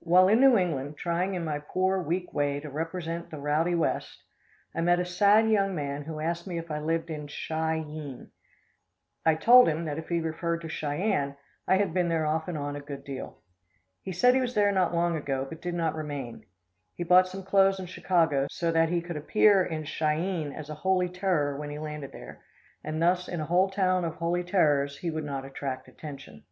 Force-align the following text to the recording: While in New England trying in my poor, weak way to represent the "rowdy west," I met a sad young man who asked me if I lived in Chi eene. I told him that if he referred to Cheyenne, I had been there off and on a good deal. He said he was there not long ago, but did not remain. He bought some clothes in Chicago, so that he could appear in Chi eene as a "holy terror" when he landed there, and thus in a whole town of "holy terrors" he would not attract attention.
While 0.00 0.26
in 0.26 0.40
New 0.40 0.56
England 0.58 0.96
trying 0.98 1.34
in 1.34 1.44
my 1.44 1.60
poor, 1.60 2.02
weak 2.02 2.32
way 2.34 2.58
to 2.58 2.68
represent 2.68 3.30
the 3.30 3.38
"rowdy 3.38 3.76
west," 3.76 4.24
I 4.74 4.80
met 4.80 4.98
a 4.98 5.04
sad 5.04 5.48
young 5.48 5.76
man 5.76 6.02
who 6.02 6.18
asked 6.18 6.48
me 6.48 6.58
if 6.58 6.72
I 6.72 6.80
lived 6.80 7.08
in 7.08 7.28
Chi 7.28 7.78
eene. 7.86 8.30
I 9.24 9.36
told 9.36 9.68
him 9.68 9.84
that 9.84 9.96
if 9.96 10.08
he 10.08 10.18
referred 10.18 10.60
to 10.62 10.68
Cheyenne, 10.68 11.36
I 11.68 11.76
had 11.76 11.94
been 11.94 12.08
there 12.08 12.26
off 12.26 12.48
and 12.48 12.58
on 12.58 12.74
a 12.74 12.80
good 12.80 13.04
deal. 13.04 13.42
He 14.02 14.10
said 14.10 14.34
he 14.34 14.40
was 14.40 14.56
there 14.56 14.72
not 14.72 14.92
long 14.92 15.16
ago, 15.16 15.46
but 15.48 15.62
did 15.62 15.74
not 15.76 15.94
remain. 15.94 16.46
He 16.96 17.04
bought 17.04 17.28
some 17.28 17.44
clothes 17.44 17.78
in 17.78 17.86
Chicago, 17.86 18.48
so 18.50 18.72
that 18.72 18.88
he 18.88 19.00
could 19.00 19.16
appear 19.16 19.64
in 19.64 19.84
Chi 19.86 20.16
eene 20.18 20.50
as 20.52 20.68
a 20.68 20.74
"holy 20.74 21.08
terror" 21.08 21.56
when 21.56 21.70
he 21.70 21.78
landed 21.78 22.10
there, 22.10 22.42
and 22.82 23.00
thus 23.00 23.28
in 23.28 23.38
a 23.38 23.46
whole 23.46 23.70
town 23.70 24.04
of 24.04 24.16
"holy 24.16 24.42
terrors" 24.42 24.98
he 24.98 25.12
would 25.12 25.22
not 25.24 25.44
attract 25.44 25.86
attention. 25.86 26.42